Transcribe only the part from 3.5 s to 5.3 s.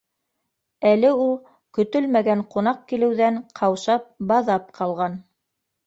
ҡаушап, баҙап ҡалған.